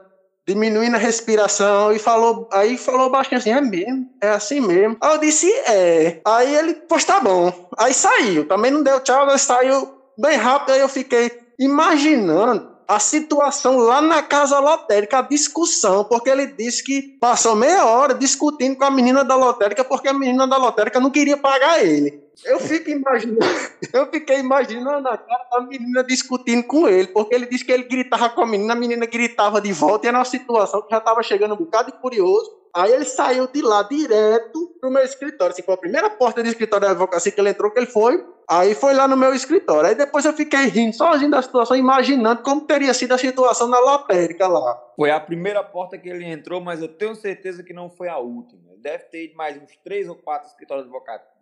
diminuindo 0.46 0.96
a 0.96 0.98
respiração 0.98 1.92
e 1.92 1.98
falou, 1.98 2.48
aí 2.52 2.76
falou 2.76 3.10
baixinho 3.10 3.38
assim, 3.38 3.50
é 3.50 3.60
mesmo, 3.60 4.10
é 4.20 4.28
assim 4.28 4.60
mesmo. 4.60 4.96
Aí 5.00 5.12
eu 5.12 5.18
disse, 5.18 5.50
é. 5.66 6.20
Aí 6.24 6.54
ele, 6.54 6.74
pois 6.88 7.04
tá 7.04 7.20
bom. 7.20 7.68
Aí 7.78 7.94
saiu, 7.94 8.46
também 8.46 8.70
não 8.70 8.82
deu 8.82 9.00
tchau, 9.00 9.26
mas 9.26 9.42
saiu 9.42 9.94
bem 10.18 10.36
rápido, 10.36 10.74
aí 10.74 10.80
eu 10.80 10.88
fiquei 10.88 11.30
imaginando 11.58 12.73
a 12.86 12.98
situação 12.98 13.78
lá 13.78 14.00
na 14.00 14.22
casa 14.22 14.58
lotérica, 14.58 15.18
a 15.18 15.22
discussão, 15.22 16.04
porque 16.04 16.28
ele 16.28 16.46
disse 16.46 16.82
que 16.82 17.02
passou 17.20 17.54
meia 17.54 17.84
hora 17.86 18.14
discutindo 18.14 18.76
com 18.76 18.84
a 18.84 18.90
menina 18.90 19.24
da 19.24 19.34
lotérica, 19.36 19.84
porque 19.84 20.08
a 20.08 20.12
menina 20.12 20.46
da 20.46 20.56
lotérica 20.56 21.00
não 21.00 21.10
queria 21.10 21.36
pagar 21.36 21.84
ele. 21.84 22.22
Eu 22.44 22.58
fico 22.58 22.90
imaginando, 22.90 23.40
eu 23.92 24.10
fiquei 24.10 24.38
imaginando 24.38 25.08
a 25.08 25.16
cara 25.16 25.46
da 25.50 25.60
menina 25.60 26.02
discutindo 26.02 26.64
com 26.64 26.88
ele, 26.88 27.08
porque 27.08 27.34
ele 27.34 27.46
disse 27.46 27.64
que 27.64 27.72
ele 27.72 27.84
gritava 27.84 28.28
com 28.30 28.42
a 28.42 28.46
menina, 28.46 28.72
a 28.72 28.76
menina 28.76 29.06
gritava 29.06 29.60
de 29.60 29.72
volta, 29.72 30.06
e 30.06 30.08
era 30.08 30.18
uma 30.18 30.24
situação 30.24 30.82
que 30.82 30.90
já 30.90 30.98
estava 30.98 31.22
chegando 31.22 31.54
um 31.54 31.58
bocado 31.58 31.92
curioso. 31.92 32.63
Aí 32.74 32.92
ele 32.92 33.04
saiu 33.04 33.46
de 33.46 33.62
lá 33.62 33.84
direto 33.84 34.74
pro 34.80 34.90
meu 34.90 35.02
escritório. 35.02 35.52
Assim, 35.52 35.62
foi 35.62 35.74
a 35.74 35.78
primeira 35.78 36.10
porta 36.10 36.42
do 36.42 36.48
escritório 36.48 36.86
da 36.86 36.90
advocacia 36.90 37.30
que 37.30 37.40
ele 37.40 37.50
entrou, 37.50 37.70
que 37.70 37.78
ele 37.78 37.86
foi. 37.86 38.26
Aí 38.48 38.74
foi 38.74 38.92
lá 38.92 39.06
no 39.06 39.16
meu 39.16 39.32
escritório. 39.32 39.88
Aí 39.88 39.94
depois 39.94 40.24
eu 40.24 40.32
fiquei 40.32 40.66
rindo 40.66 40.94
sozinho 40.94 41.30
da 41.30 41.40
situação, 41.40 41.76
imaginando 41.76 42.42
como 42.42 42.62
teria 42.62 42.92
sido 42.92 43.12
a 43.12 43.18
situação 43.18 43.68
na 43.68 43.78
lotérica 43.78 44.48
lá. 44.48 44.76
Foi 44.96 45.10
a 45.10 45.20
primeira 45.20 45.62
porta 45.62 45.96
que 45.96 46.08
ele 46.08 46.24
entrou, 46.24 46.60
mas 46.60 46.82
eu 46.82 46.88
tenho 46.88 47.14
certeza 47.14 47.62
que 47.62 47.72
não 47.72 47.88
foi 47.88 48.08
a 48.08 48.18
última. 48.18 48.74
Deve 48.78 49.04
ter 49.04 49.26
ido 49.26 49.36
mais 49.36 49.56
uns 49.56 49.76
três 49.76 50.08
ou 50.08 50.16
quatro 50.16 50.48
escritórios 50.48 50.86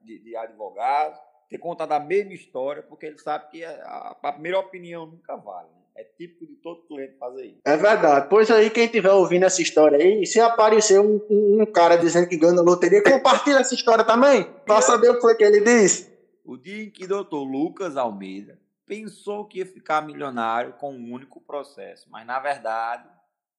de, 0.02 0.18
de 0.18 0.36
advogados, 0.36 1.18
ter 1.48 1.58
contado 1.58 1.92
a 1.92 1.98
mesma 1.98 2.34
história, 2.34 2.82
porque 2.82 3.06
ele 3.06 3.18
sabe 3.18 3.48
que 3.50 3.64
a, 3.64 4.16
a 4.22 4.32
primeira 4.32 4.58
opinião 4.58 5.06
nunca 5.06 5.34
vale. 5.36 5.68
Né? 5.68 5.81
É 5.94 6.04
típico 6.04 6.46
de 6.46 6.54
todo 6.56 6.86
cliente 6.86 7.18
fazer 7.18 7.46
isso. 7.46 7.60
É 7.64 7.76
verdade. 7.76 8.26
Pois 8.30 8.50
aí, 8.50 8.70
quem 8.70 8.86
estiver 8.86 9.12
ouvindo 9.12 9.44
essa 9.44 9.60
história 9.60 9.98
aí, 9.98 10.26
se 10.26 10.40
aparecer 10.40 10.98
um, 11.00 11.20
um, 11.28 11.62
um 11.62 11.66
cara 11.66 11.96
dizendo 11.96 12.28
que 12.28 12.36
ganha 12.36 12.54
na 12.54 12.62
loteria, 12.62 13.02
compartilha 13.02 13.58
essa 13.58 13.74
história 13.74 14.04
também, 14.04 14.44
para 14.64 14.80
saber 14.80 15.10
o 15.10 15.16
que 15.16 15.20
foi 15.20 15.34
que 15.34 15.44
ele 15.44 15.60
disse. 15.60 16.10
O 16.44 16.56
dia 16.56 16.84
em 16.84 16.90
que 16.90 17.04
o 17.04 17.08
doutor 17.08 17.44
Lucas 17.44 17.96
Almeida 17.96 18.58
pensou 18.86 19.44
que 19.46 19.58
ia 19.58 19.66
ficar 19.66 20.02
milionário 20.02 20.74
com 20.74 20.92
um 20.92 21.12
único 21.12 21.40
processo, 21.40 22.08
mas 22.10 22.26
na 22.26 22.40
verdade 22.40 23.08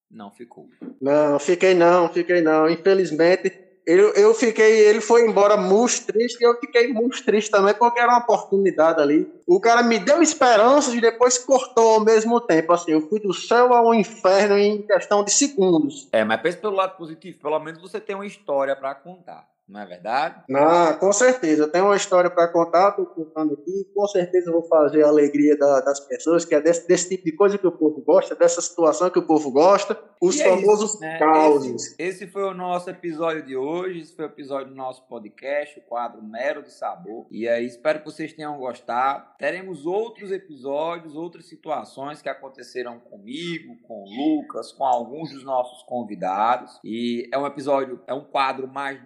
não 0.10 0.32
ficou. 0.32 0.70
Não, 1.02 1.40
fiquei 1.40 1.74
não, 1.74 2.10
fiquei 2.10 2.42
não. 2.42 2.70
Infelizmente, 2.70 3.52
eu, 3.86 4.14
eu 4.14 4.34
fiquei, 4.34 4.88
ele 4.88 5.02
foi 5.02 5.28
embora 5.28 5.58
muito 5.58 6.06
triste 6.06 6.42
e 6.42 6.46
eu 6.46 6.58
fiquei 6.60 6.88
muito 6.94 7.24
triste 7.24 7.52
também, 7.52 7.74
porque 7.74 8.00
era 8.00 8.10
uma 8.10 8.20
oportunidade 8.20 9.02
ali. 9.02 9.32
O 9.46 9.60
cara 9.60 9.84
me 9.84 10.00
deu 10.00 10.22
esperanças 10.22 10.94
e 10.94 11.02
depois 11.02 11.38
cortou 11.38 11.96
ao 11.96 12.00
mesmo 12.00 12.40
tempo. 12.40 12.72
Assim, 12.72 12.92
eu 12.92 13.02
fui 13.02 13.20
do 13.20 13.34
céu 13.34 13.74
ao 13.74 13.94
inferno 13.94 14.58
em 14.58 14.82
questão 14.82 15.24
de 15.24 15.32
segundos. 15.32 16.08
É, 16.12 16.24
mas 16.24 16.42
pense 16.42 16.58
pelo 16.58 16.76
lado 16.76 16.98
positivo, 16.98 17.40
pelo 17.40 17.60
menos 17.60 17.82
você 17.82 18.00
tem 18.00 18.16
uma 18.16 18.26
história 18.26 18.76
para 18.76 18.96
contar. 18.96 19.48
Não 19.68 19.80
é 19.80 19.86
verdade? 19.86 20.44
Ah, 20.54 20.94
com 21.00 21.12
certeza. 21.14 21.64
Eu 21.64 21.72
tenho 21.72 21.86
uma 21.86 21.96
história 21.96 22.30
para 22.30 22.48
contar, 22.50 22.90
estou 22.90 23.06
contando 23.06 23.54
aqui. 23.54 23.90
Com 23.96 24.08
certeza 24.08 24.52
vou 24.52 24.68
fazer 24.68 25.04
a 25.04 25.08
alegria 25.08 25.58
da, 25.58 25.80
das 25.80 26.02
pessoas, 26.02 26.44
que 26.44 26.54
é 26.54 26.62
desse, 26.62 26.88
desse, 26.88 27.10
tipo 27.10 27.24
de 27.24 27.32
coisa 27.32 27.58
que 27.58 27.66
o 27.66 27.72
povo 27.72 28.02
gosta, 28.02 28.36
dessa 28.36 28.62
situação 28.62 29.10
que 29.10 29.20
o 29.20 29.26
povo 29.26 29.52
gosta. 29.52 29.98
Os 30.22 30.40
e 30.40 30.44
famosos 30.44 30.92
é 30.92 30.96
isso, 30.96 31.00
né? 31.02 31.20
causos. 31.20 31.74
Esse, 31.74 31.96
esse, 31.98 32.28
foi 32.28 32.44
o 32.44 32.54
nosso 32.54 32.90
episódio 32.90 33.46
de 33.46 33.56
hoje. 33.56 34.00
Esse 34.00 34.16
foi 34.16 34.26
o 34.26 34.28
episódio 34.28 34.70
do 34.70 34.76
nosso 34.76 35.08
podcast, 35.08 35.80
o 35.80 35.84
quadro 35.84 36.22
Mero 36.22 36.62
de 36.62 36.72
Sabor. 36.72 37.26
E 37.32 37.48
aí, 37.48 37.66
espero 37.66 38.00
que 38.00 38.06
vocês 38.06 38.34
tenham 38.34 38.58
gostado. 38.58 39.26
Teremos 39.38 39.86
outros 39.86 40.32
episódios, 40.32 41.16
outras 41.16 41.48
situações 41.48 42.22
que 42.22 42.30
aconteceram 42.30 43.00
comigo, 43.00 43.78
com 43.84 44.04
o 44.04 44.40
Lucas, 44.40 44.74
com 44.74 44.84
alguns 44.84 45.32
dos 45.32 45.44
nossos 45.44 45.84
convidados. 45.84 46.80
E 46.84 47.30
é 47.34 47.38
um 47.38 47.46
episódio, 47.46 48.02
é 48.08 48.14
um 48.14 48.24
quadro 48.24 48.68
mais 48.68 49.04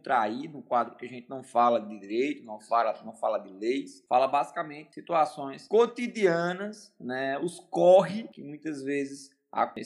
contraído, 0.00 0.58
um 0.58 0.62
quadro 0.62 0.96
que 0.96 1.04
a 1.04 1.08
gente 1.08 1.28
não 1.28 1.42
fala 1.42 1.78
de 1.78 2.00
direito, 2.00 2.44
não 2.44 2.58
fala, 2.58 2.94
não 3.04 3.12
fala 3.12 3.38
de 3.38 3.52
leis, 3.52 4.02
fala 4.08 4.26
basicamente 4.26 4.94
situações 4.94 5.68
cotidianas, 5.68 6.92
né, 6.98 7.38
os 7.38 7.60
corre 7.70 8.26
que 8.32 8.42
muitas 8.42 8.82
vezes 8.82 9.30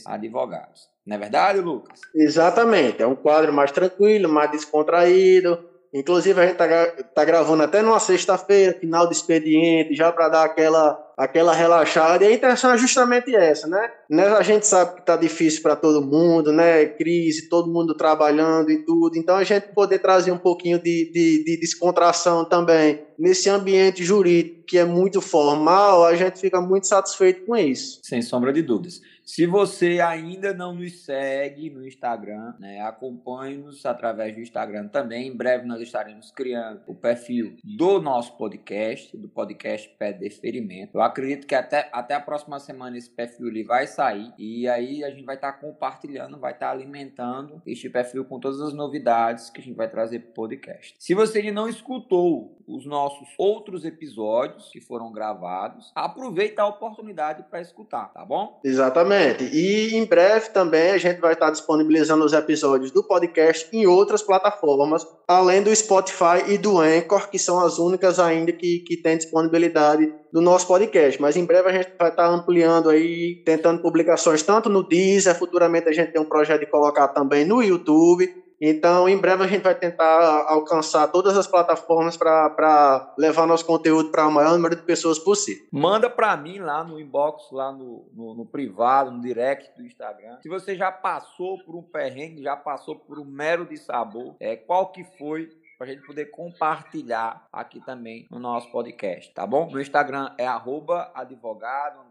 advogados. 0.07 0.89
Não 1.05 1.17
é 1.17 1.19
verdade, 1.19 1.61
Lucas? 1.61 2.01
Exatamente. 2.15 3.03
É 3.03 3.07
um 3.07 3.17
quadro 3.17 3.53
mais 3.53 3.73
tranquilo, 3.73 4.29
mais 4.29 4.51
descontraído. 4.51 5.69
Inclusive, 5.95 6.41
a 6.41 6.43
gente 6.43 6.61
está 6.61 6.87
tá 7.15 7.25
gravando 7.25 7.63
até 7.63 7.81
numa 7.81 8.01
sexta-feira, 8.01 8.77
final 8.81 9.07
de 9.07 9.15
expediente, 9.15 9.95
já 9.95 10.11
para 10.11 10.29
dar 10.29 10.45
aquela 10.45 11.01
aquela 11.17 11.55
relaxada. 11.55 12.25
E 12.25 12.29
a 12.29 12.33
intenção 12.33 12.73
é 12.73 12.79
justamente 12.79 13.35
essa, 13.35 13.69
né? 13.69 13.89
né? 14.11 14.27
A 14.27 14.43
gente 14.43 14.67
sabe 14.67 14.95
que 14.95 15.01
está 15.01 15.17
difícil 15.17 15.63
para 15.63 15.77
todo 15.77 16.05
mundo, 16.05 16.53
né? 16.53 16.85
Crise, 16.87 17.49
todo 17.49 17.73
mundo 17.73 17.95
trabalhando 17.95 18.73
e 18.73 18.85
tudo. 18.85 19.17
Então 19.17 19.37
a 19.37 19.45
gente 19.45 19.69
poder 19.69 20.01
trazer 20.01 20.33
um 20.33 20.39
pouquinho 20.39 20.79
de, 20.79 21.11
de, 21.13 21.45
de 21.45 21.61
descontração 21.61 22.45
também 22.45 23.03
nesse 23.17 23.49
ambiente 23.49 24.03
jurídico 24.03 24.65
que 24.67 24.79
é 24.79 24.85
muito 24.85 25.21
formal, 25.21 26.05
a 26.05 26.17
gente 26.17 26.41
fica 26.41 26.61
muito 26.61 26.87
satisfeito 26.87 27.45
com 27.45 27.55
isso. 27.55 28.01
Sem 28.03 28.23
sombra 28.23 28.53
de 28.53 28.63
dúvidas. 28.63 29.01
Se 29.25 29.47
você 29.47 30.01
ainda 30.01 30.53
não 30.53 30.75
nos 30.75 31.03
segue 31.03 31.71
no 31.71 31.87
Instagram, 31.87 32.55
né, 32.59 32.83
acompanhe-nos 32.83 33.87
através 33.87 34.35
do 34.35 34.41
Instagram 34.41 34.89
também. 34.89 35.29
Em 35.29 35.37
breve 35.37 35.67
nós 35.67 35.81
estaremos 35.81 36.31
criando 36.31 36.83
o 36.87 36.95
perfil 36.95 37.57
do 37.65 38.03
nosso 38.03 38.37
podcast, 38.37 39.17
do 39.17 39.27
podcast 39.27 39.89
Pé 39.99 40.13
Deferimento. 40.13 40.99
Eu 40.99 41.03
acredito 41.03 41.47
que 41.47 41.55
até, 41.55 41.89
até 41.91 42.15
a 42.15 42.21
próxima 42.21 42.61
semana 42.61 42.99
esse 42.99 43.09
perfil 43.09 43.49
ele 43.49 43.65
vai 43.65 43.87
sair 43.87 44.31
e 44.39 44.69
aí 44.69 45.03
a 45.03 45.09
gente 45.09 45.25
vai 45.25 45.37
estar 45.37 45.53
tá 45.53 45.59
compartilhando, 45.59 46.39
vai 46.39 46.53
estar 46.53 46.67
tá 46.67 46.73
alimentando 46.73 47.63
este 47.67 47.89
perfil 47.89 48.27
com 48.27 48.39
todas 48.39 48.61
as 48.61 48.75
novidades 48.75 49.49
que 49.49 49.61
a 49.61 49.65
gente 49.65 49.77
vai 49.77 49.89
trazer 49.89 50.19
para 50.19 50.31
o 50.31 50.35
podcast. 50.35 50.97
Se 50.99 51.15
você 51.15 51.39
ainda 51.39 51.53
não 51.53 51.69
escutou 51.69 52.59
os 52.67 52.85
nossos 52.85 53.29
outros 53.39 53.87
episódios 53.87 54.69
que 54.71 54.81
foram 54.83 55.11
gravados, 55.13 55.93
aproveita 55.95 56.63
a 56.63 56.67
oportunidade 56.67 57.43
para 57.45 57.61
escutar, 57.61 58.13
tá 58.13 58.25
bom? 58.25 58.61
Exatamente. 58.63 59.14
Exatamente. 59.15 59.45
E 59.57 59.95
em 59.97 60.05
breve 60.05 60.51
também 60.51 60.91
a 60.91 60.99
gente 60.99 61.21
vai 61.21 61.33
estar 61.33 61.51
disponibilizando 61.51 62.25
os 62.25 62.33
episódios 62.33 62.91
do 62.91 63.03
podcast 63.03 63.69
em 63.73 63.87
outras 63.87 64.23
plataformas, 64.23 65.07
além 65.27 65.63
do 65.63 65.75
Spotify 65.75 66.43
e 66.49 66.59
do 66.59 66.79
Anchor, 66.79 67.29
que 67.31 67.39
são 67.39 67.61
as 67.61 67.79
únicas 67.79 68.19
ainda 68.19 68.53
que, 68.53 68.81
que 68.81 68.97
têm 68.97 69.17
disponibilidade 69.17 70.13
do 70.33 70.41
nosso 70.41 70.67
podcast. 70.67 71.21
Mas 71.21 71.37
em 71.37 71.45
breve 71.45 71.69
a 71.69 71.73
gente 71.73 71.93
vai 71.99 72.11
estar 72.11 72.27
ampliando 72.27 72.91
aí, 72.91 73.43
tentando 73.45 73.81
publicações 73.81 74.43
tanto 74.43 74.69
no 74.69 74.83
Deezer, 74.83 75.35
futuramente 75.37 75.89
a 75.89 75.93
gente 75.93 76.13
tem 76.13 76.21
um 76.21 76.29
projeto 76.29 76.61
de 76.61 76.67
colocar 76.67 77.09
também 77.09 77.45
no 77.45 77.63
YouTube 77.63 78.44
então, 78.61 79.09
em 79.09 79.19
breve 79.19 79.45
a 79.45 79.47
gente 79.47 79.63
vai 79.63 79.75
tentar 79.75 80.47
alcançar 80.49 81.09
todas 81.09 81.37
as 81.37 81.47
plataformas 81.47 82.17
para 82.17 83.15
levar 83.19 83.47
nosso 83.47 83.67
conteúdo 83.67 84.11
para 84.11 84.27
o 84.27 84.33
maior 84.33 84.53
número 84.53 84.77
de 84.77 84.83
pessoas 84.83 85.19
possível. 85.19 85.67
Manda 85.73 86.09
para 86.09 86.37
mim 86.37 86.59
lá 86.59 86.85
no 86.85 86.99
inbox, 86.99 87.51
lá 87.51 87.73
no, 87.73 88.09
no, 88.13 88.35
no, 88.35 88.47
privado, 88.47 89.11
no 89.11 89.21
direct 89.21 89.77
do 89.77 89.85
Instagram. 89.85 90.39
Se 90.43 90.49
você 90.49 90.77
já 90.77 90.91
passou 90.91 91.63
por 91.65 91.75
um 91.75 91.83
perrengue, 91.83 92.43
já 92.43 92.57
passou 92.57 92.97
por 92.97 93.19
um 93.19 93.25
mero 93.25 93.67
de 93.67 93.77
sabor, 93.77 94.37
é, 94.41 94.57
qual 94.57 94.93
que 94.93 95.05
foi 95.19 95.49
para 95.77 95.89
a 95.89 95.91
gente 95.91 96.07
poder 96.07 96.27
compartilhar 96.27 97.47
aqui 97.53 97.81
também 97.85 98.27
no 98.31 98.39
nosso 98.39 98.71
podcast, 98.71 99.33
tá 99.35 99.47
bom? 99.47 99.69
No 99.71 99.81
Instagram 99.81 100.33
é 100.39 100.47
advogado, 100.47 102.09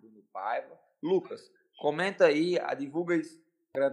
Bruno 0.00 0.22
Paiva. 0.32 0.74
Lucas, 1.02 1.40
comenta 1.78 2.26
aí, 2.26 2.58
divulga 2.76 3.14
isso 3.14 3.43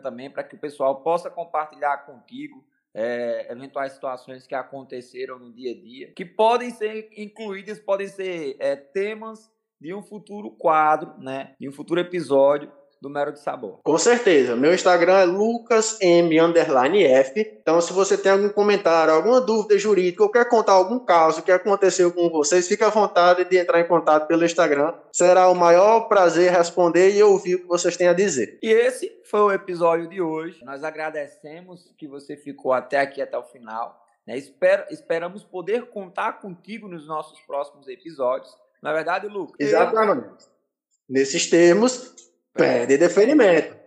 também 0.02 0.30
para 0.30 0.44
que 0.44 0.56
o 0.56 0.60
pessoal 0.60 1.02
possa 1.02 1.30
compartilhar 1.30 2.06
contigo 2.06 2.64
é, 2.94 3.52
eventuais 3.52 3.94
situações 3.94 4.46
que 4.46 4.54
aconteceram 4.54 5.40
no 5.40 5.52
dia 5.52 5.72
a 5.72 5.82
dia, 5.82 6.12
que 6.14 6.26
podem 6.26 6.70
ser 6.70 7.10
incluídas, 7.18 7.80
podem 7.80 8.08
ser 8.08 8.56
é, 8.60 8.76
temas 8.76 9.52
de 9.80 9.94
um 9.94 10.04
futuro 10.04 10.52
quadro, 10.52 11.18
né, 11.18 11.56
de 11.60 11.68
um 11.68 11.72
futuro 11.72 12.00
episódio 12.00 12.72
do 13.02 13.10
Mero 13.10 13.34
de 13.34 13.40
Sabor. 13.40 13.80
Com 13.84 13.98
certeza. 13.98 14.56
Meu 14.56 14.74
Instagram 14.74 15.18
é 15.18 15.26
lucasm_f. 15.26 17.58
Então, 17.60 17.82
se 17.82 17.92
você 17.92 18.16
tem 18.16 18.32
algum 18.32 18.50
comentário, 18.50 19.12
alguma 19.12 19.42
dúvida 19.42 19.78
jurídica 19.80 20.22
ou 20.22 20.30
quer 20.30 20.48
contar 20.48 20.74
algum 20.74 21.00
caso 21.00 21.42
que 21.42 21.52
aconteceu 21.52 22.14
com 22.14 22.30
vocês, 22.30 22.68
fique 22.68 22.84
à 22.84 22.90
vontade 22.90 23.44
de 23.46 23.58
entrar 23.58 23.80
em 23.80 23.88
contato 23.88 24.28
pelo 24.28 24.46
Instagram. 24.46 24.94
Será 25.12 25.50
o 25.50 25.56
maior 25.56 26.02
prazer 26.02 26.52
responder 26.52 27.16
e 27.16 27.24
ouvir 27.24 27.56
o 27.56 27.62
que 27.62 27.68
vocês 27.68 27.98
têm 27.98 28.08
a 28.08 28.14
dizer. 28.14 28.60
E 28.62 28.70
esse 28.70 29.12
foi 29.26 29.40
o 29.40 29.52
episódio 29.52 30.08
de 30.08 30.22
hoje. 30.22 30.64
Nós 30.64 30.84
agradecemos 30.84 31.92
que 31.98 32.08
você 32.08 32.38
ficou 32.38 32.72
até 32.72 33.00
aqui, 33.00 33.20
até 33.20 33.36
o 33.36 33.44
final. 33.44 34.00
Né? 34.28 34.38
Espero, 34.38 34.86
esperamos 34.92 35.44
poder 35.44 35.88
contar 35.88 36.34
contigo 36.34 36.88
nos 36.88 37.08
nossos 37.08 37.40
próximos 37.42 37.88
episódios. 37.88 38.56
Na 38.82 38.94
verdade, 38.94 39.28
Lucas? 39.28 39.56
Exatamente. 39.60 40.46
Nesses 41.10 41.50
termos, 41.50 42.31
Pede 42.54 42.98
deferimento. 42.98 43.81